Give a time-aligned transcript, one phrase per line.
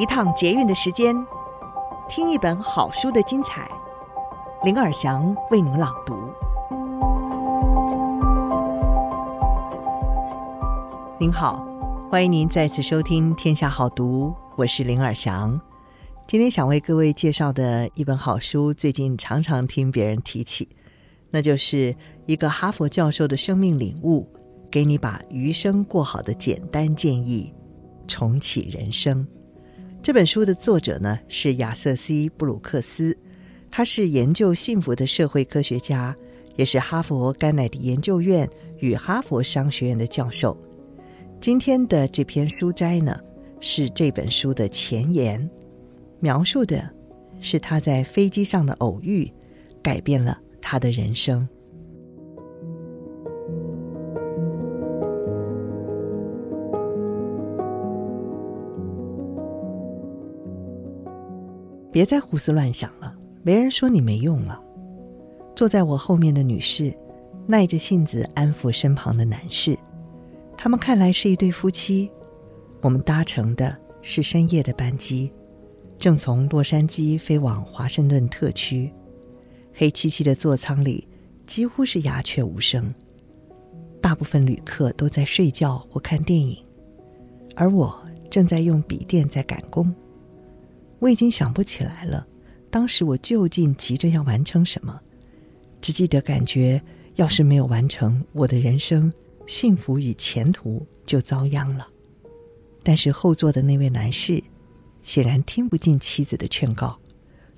[0.00, 1.14] 一趟捷运的时间，
[2.08, 3.70] 听一本好书的精彩。
[4.64, 6.14] 林尔祥为您朗读。
[11.18, 11.62] 您好，
[12.08, 15.60] 欢迎您再次收听《天下好读》，我是林尔祥。
[16.26, 20.66] 今天想为各位介绍的一本好书，最近常常听别人提起，
[21.28, 21.94] 那就是
[22.24, 24.26] 一个哈佛教授的生命领悟，
[24.70, 27.52] 给你把余生过好的简单建议，
[28.08, 29.28] 重启人生。
[30.02, 33.16] 这本书的作者呢是亚瑟 ·C· 布鲁克斯，
[33.70, 36.16] 他是研究幸福的社会科学家，
[36.56, 40.56] 也是哈佛甘乃迪研究院与哈佛商学院的教授。
[41.38, 43.14] 今天的这篇书摘呢，
[43.60, 45.48] 是这本书的前言，
[46.18, 46.88] 描述的
[47.42, 49.30] 是他在飞机上的偶遇，
[49.82, 51.46] 改变了他的人生。
[61.92, 64.60] 别再胡思乱想了，没人说你没用了。
[65.56, 66.96] 坐在我后面的女士，
[67.46, 69.78] 耐着性子安抚身旁的男士。
[70.56, 72.10] 他们看来是一对夫妻。
[72.80, 75.30] 我们搭乘的是深夜的班机，
[75.98, 78.90] 正从洛杉矶飞往华盛顿特区。
[79.74, 81.06] 黑漆漆的座舱里
[81.46, 82.94] 几乎是鸦雀无声，
[84.00, 86.56] 大部分旅客都在睡觉或看电影，
[87.56, 89.92] 而我正在用笔电在赶工。
[91.00, 92.24] 我已经想不起来了，
[92.70, 95.00] 当时我究竟急着要完成什么？
[95.80, 96.80] 只记得感觉，
[97.16, 99.12] 要是没有完成，我的人生
[99.46, 101.88] 幸福与前途就遭殃了。
[102.82, 104.42] 但是后座的那位男士
[105.02, 106.98] 显然听不进妻子的劝告，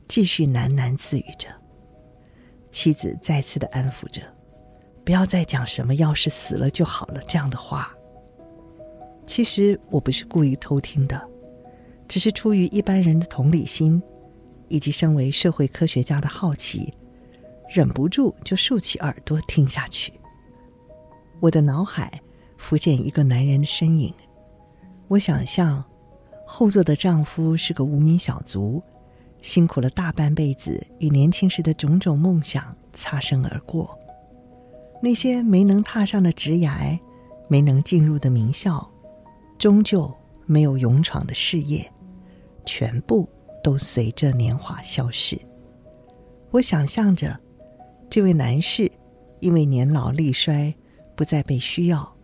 [0.07, 1.49] 继续喃喃自语着。
[2.71, 4.23] 妻子再次的安抚着
[5.05, 7.93] ：“不要再讲什么‘要是死了就好了’这样的话。”
[9.27, 11.29] 其实我不是故意偷听的。
[12.13, 14.03] 只是出于一般人的同理心，
[14.69, 16.93] 以及身为社会科学家的好奇，
[17.71, 20.13] 忍不住就竖起耳朵听下去。
[21.41, 22.21] 我的脑海
[22.59, 24.13] 浮现一个男人的身影，
[25.09, 25.83] 我想象
[26.47, 28.83] 后座的丈夫是个无名小卒，
[29.41, 33.99] 辛苦了大半辈子，与年轻时的种种梦想擦身而过。
[35.03, 36.99] 那些没能踏上的职涯，
[37.49, 38.87] 没能进入的名校，
[39.57, 40.15] 终究
[40.45, 41.91] 没有勇闯的事业。
[42.65, 43.29] 全部
[43.63, 45.41] 都随着年华消逝。
[46.51, 47.39] 我想象着，
[48.11, 48.91] 这位男士
[49.41, 50.75] 因为年老力衰，
[51.17, 52.17] 不再被需要，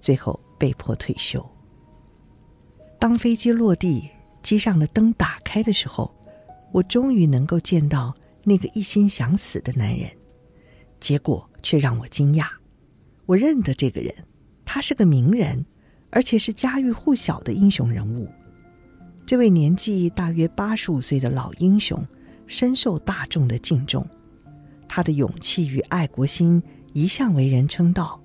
[0.00, 1.44] 最后被迫退休。
[2.98, 4.08] 当飞机落地，
[4.42, 6.14] 机上的灯打开的时候，
[6.72, 10.08] 我终于能够见到那个一心想死的男人。
[11.00, 12.46] 结果却让我惊讶。
[13.26, 14.14] 我认得这个人，
[14.64, 15.66] 他是个名人，
[16.10, 18.26] 而且是家喻户晓的英雄人物。
[19.26, 22.06] 这位年纪大约八十五岁的老英雄，
[22.46, 24.06] 深受大众的敬重。
[24.86, 26.62] 他的勇气与爱国心
[26.92, 28.20] 一向为人称道。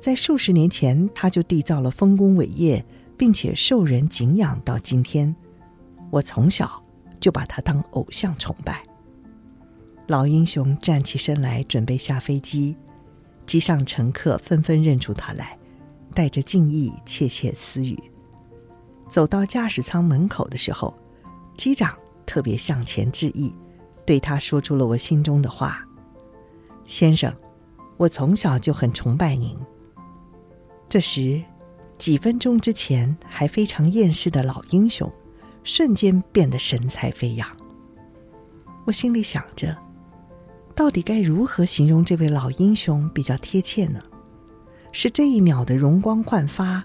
[0.00, 2.84] 在数十年前，他就缔造了丰功伟业，
[3.18, 5.34] 并且受人敬仰到今天。
[6.10, 6.82] 我从小
[7.20, 8.82] 就把他当偶像崇拜。
[10.06, 12.74] 老英雄站起身来，准备下飞机。
[13.44, 15.58] 机上乘客纷纷认出他来，
[16.14, 17.98] 带着敬意窃窃私语。
[19.14, 20.92] 走到驾驶舱门口的时候，
[21.56, 23.54] 机长特别向前致意，
[24.04, 25.86] 对他说出了我心中的话
[26.84, 27.32] ：“先生，
[27.96, 29.56] 我从小就很崇拜您。”
[30.90, 31.40] 这时，
[31.96, 35.08] 几分钟之前还非常厌世的老英雄，
[35.62, 37.48] 瞬间变得神采飞扬。
[38.84, 39.76] 我心里想着，
[40.74, 44.02] 到底该如何形容这位老英雄比较贴切呢？
[44.90, 46.82] 是这一秒的容光焕发，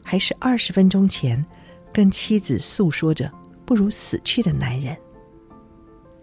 [0.00, 1.44] 还是二十分钟前？
[1.92, 3.30] 跟妻子诉说着
[3.64, 4.96] 不如死去的男人。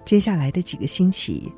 [0.03, 1.53] 接下来的几个星期，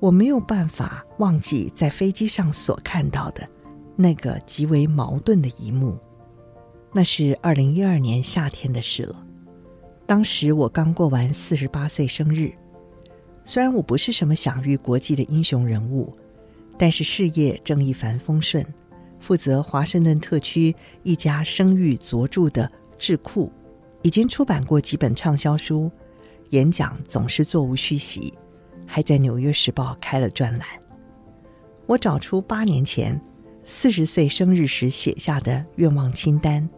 [0.00, 3.48] 我没有办法忘记在飞机上所看到的
[3.94, 5.96] 那个极为矛盾的一幕。
[6.92, 9.24] 那是二零一二年夏天的事了。
[10.06, 12.52] 当时我刚过完四十八岁生日。
[13.44, 16.14] 虽然我不是什么享誉国际的英雄人物，
[16.78, 18.64] 但是事业正一帆风顺，
[19.20, 22.70] 负责华盛顿特区一家声誉卓著的。
[22.98, 23.52] 智库
[24.02, 25.90] 已经出版过几本畅销书，
[26.50, 28.32] 演讲总是座无虚席，
[28.86, 30.68] 还在《纽约时报》开了专栏。
[31.86, 33.20] 我找出八年前
[33.62, 36.68] 四十岁生日时写下的愿望清单，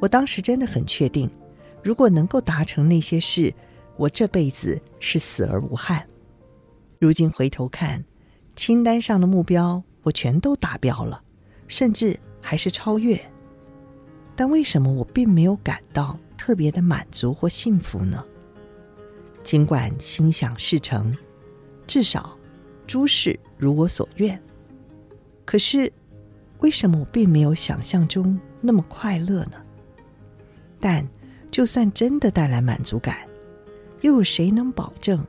[0.00, 1.30] 我当时真的很确定，
[1.82, 3.52] 如果能够达成那些事，
[3.96, 6.04] 我这辈子是死而无憾。
[6.98, 8.04] 如今回头看，
[8.56, 11.22] 清单上的目标我全都达标了，
[11.68, 13.20] 甚至还是超越。
[14.36, 18.24] 但为什么我并没有感到特别的满足或幸福呢？
[19.42, 21.16] 尽管心想事成，
[21.86, 22.36] 至少
[22.86, 24.40] 诸事如我所愿。
[25.44, 25.92] 可是，
[26.60, 29.62] 为什么我并没有想象中那么快乐呢？
[30.80, 31.06] 但
[31.50, 33.28] 就算真的带来满足感，
[34.00, 35.24] 又有谁能保证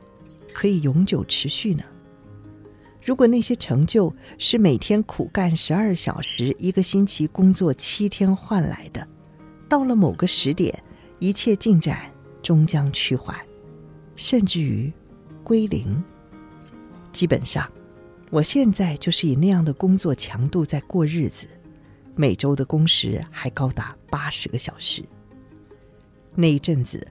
[0.53, 1.83] 可以永久持续呢？
[3.05, 9.07] 如果那些成就是每天苦干十二小时、一个星期工作七天换来的，
[9.69, 10.83] 到了某个时点，
[11.19, 12.11] 一切进展
[12.41, 13.37] 终将趋缓，
[14.15, 14.91] 甚至于
[15.43, 16.03] 归零。
[17.11, 17.71] 基本上，
[18.31, 21.47] 我现在就是以那样的工作强度在过日子，
[22.15, 25.03] 每周的工时还高达八十个小时。
[26.33, 27.07] 那一阵子，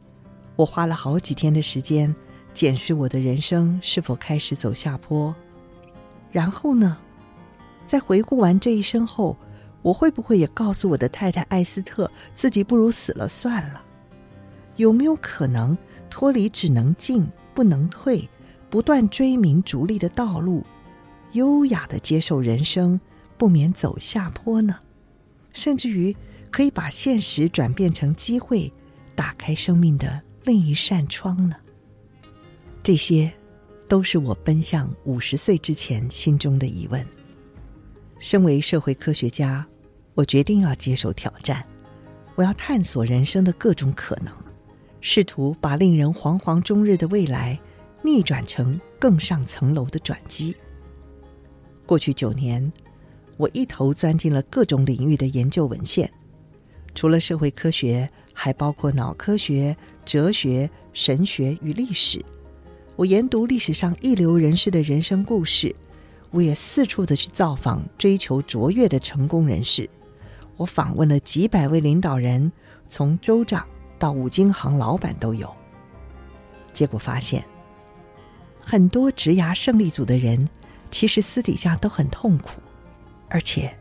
[0.56, 2.12] 我花了好几天的时间
[2.52, 5.32] 检视我的人生是否开始走下坡。
[6.34, 6.98] 然后呢，
[7.86, 9.36] 在回顾完这一生后，
[9.82, 13.80] 我会不会也告诉我的太太艾斯特，自己不如死了算了？
[14.74, 15.78] 有没有可能
[16.10, 18.28] 脱离只能进不能退、
[18.68, 20.64] 不断追名逐利的道路，
[21.34, 23.00] 优雅地接受人生
[23.38, 24.80] 不免走下坡呢？
[25.52, 26.16] 甚至于
[26.50, 28.72] 可以把现实转变成机会，
[29.14, 31.54] 打开生命的另一扇窗呢？
[32.82, 33.32] 这些。
[33.94, 37.06] 都是我奔向五十岁之前心中的疑问。
[38.18, 39.64] 身为社会科学家，
[40.14, 41.64] 我决定要接受挑战。
[42.34, 44.34] 我要探索人生的各种可能，
[45.00, 47.56] 试图把令人惶惶终日的未来
[48.02, 50.56] 逆转成更上层楼的转机。
[51.86, 52.72] 过去九年，
[53.36, 56.12] 我一头钻进了各种领域的研究文献，
[56.96, 62.20] 除了社会科学，还包括脑科学、哲学、神学与历史。
[62.96, 65.74] 我研读历史上一流人士的人生故事，
[66.30, 69.90] 我也四处的去造访追求卓越的成功人士。
[70.56, 72.52] 我访问了几百位领导人，
[72.88, 73.66] 从州长
[73.98, 75.52] 到五金行老板都有。
[76.72, 77.44] 结果发现，
[78.60, 80.48] 很多职涯胜利组的人，
[80.92, 82.60] 其实私底下都很痛苦，
[83.28, 83.76] 而且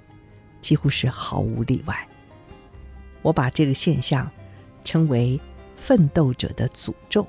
[0.60, 1.96] 几乎是毫无例外。
[3.22, 4.28] 我把这个现象
[4.84, 5.40] 称为
[5.78, 7.28] “奋斗者的诅咒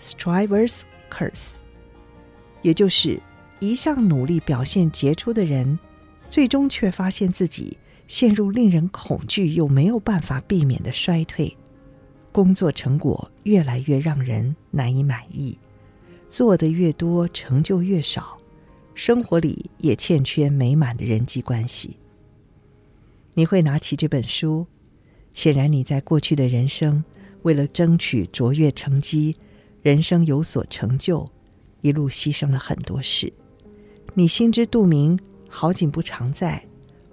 [0.00, 0.80] ”（Strivers）。
[1.10, 1.56] Curse，
[2.62, 3.20] 也就是
[3.58, 5.78] 一向努力表现杰出的人，
[6.28, 7.76] 最终却发现自己
[8.06, 11.56] 陷入令人恐惧又没有办法避免的衰退，
[12.32, 15.58] 工作成果越来越让人难以满意，
[16.28, 18.38] 做得越多成就越少，
[18.94, 21.96] 生活里也欠缺美满的人际关系。
[23.34, 24.66] 你会拿起这本书，
[25.34, 27.04] 显然你在过去的人生
[27.42, 29.36] 为了争取卓越成绩。
[29.82, 31.26] 人生有所成就，
[31.80, 33.32] 一路牺牲了很多事，
[34.14, 35.18] 你心知肚明，
[35.48, 36.62] 好景不常在，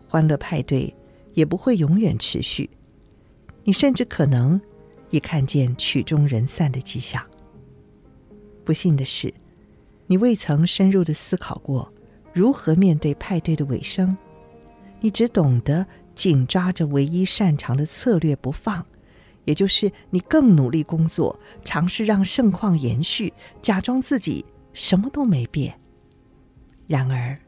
[0.07, 0.93] 欢乐派对
[1.33, 2.69] 也不会永远持续，
[3.63, 4.59] 你甚至可能
[5.11, 7.23] 已看见曲终人散的迹象。
[8.65, 9.33] 不幸的是，
[10.07, 11.89] 你未曾深入的思考过
[12.33, 14.17] 如何面对派对的尾声，
[14.99, 18.85] 你只懂得紧抓着唯一擅长的策略不放。
[19.47, 25.73] 也就是你更努力工作，尝试让盛况延续，假装自己什么都没变。
[26.85, 27.39] 然而，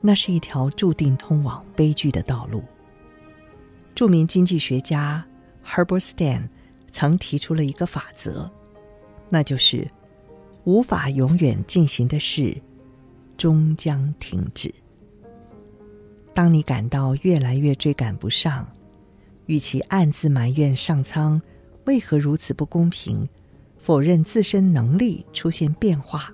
[0.00, 2.64] 那是一条注定通往悲剧的道路。
[3.94, 5.24] 著名经济学家
[5.64, 6.48] Herbert Stein
[6.90, 8.50] 曾提出了一个法则，
[9.28, 9.88] 那就是
[10.64, 12.60] 无法永远进行的事，
[13.36, 14.74] 终将停止。
[16.34, 18.66] 当你感到越来越追赶不上，
[19.46, 21.40] 与其暗自埋怨上苍
[21.84, 23.28] 为何如此不公平，
[23.78, 26.32] 否认自身能力出现变化，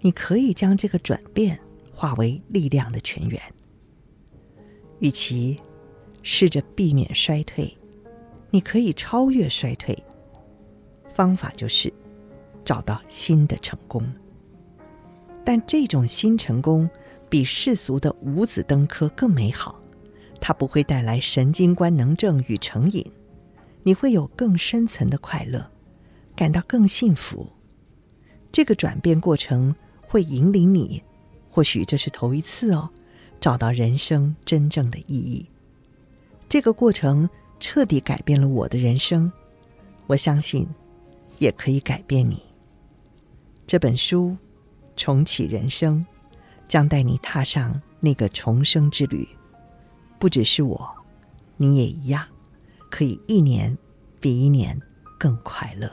[0.00, 1.58] 你可以将这个转变
[1.92, 3.40] 化为力量的泉源。
[5.00, 5.60] 与其
[6.22, 7.76] 试着避免衰退，
[8.50, 9.96] 你可以超越衰退。
[11.06, 11.92] 方法就是
[12.64, 14.02] 找到新的成功，
[15.44, 16.88] 但这种新成功
[17.28, 19.78] 比世俗的五子登科更美好。
[20.46, 23.02] 它不会带来神经官能症与成瘾，
[23.82, 25.70] 你会有更深层的快乐，
[26.36, 27.50] 感到更幸福。
[28.52, 31.02] 这个转变过程会引领你，
[31.48, 32.90] 或许这是头一次哦，
[33.40, 35.48] 找到人生真正的意义。
[36.46, 37.26] 这个过程
[37.58, 39.32] 彻底改变了我的人生，
[40.06, 40.68] 我相信
[41.38, 42.42] 也可以改变你。
[43.66, 44.28] 这本书
[44.94, 46.04] 《重启人生》
[46.68, 49.26] 将带你踏上那个重生之旅。
[50.24, 50.90] 不只是我，
[51.58, 52.24] 你也一样，
[52.90, 53.76] 可以一年
[54.22, 54.80] 比一年
[55.18, 55.92] 更快乐。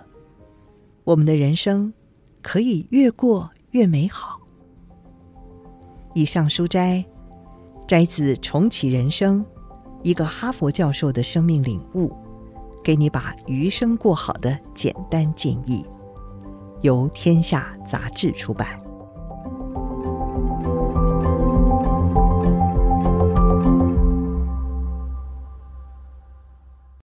[1.03, 1.93] 我们的人生
[2.41, 4.39] 可以越过越美好。
[6.13, 7.05] 以上书摘
[7.85, 9.43] 摘自《重启人生》，
[10.01, 12.09] 一个哈佛教授的生命领悟，
[12.81, 15.85] 给你把余生过好的简单建议。
[16.83, 18.80] 由天下杂志出版。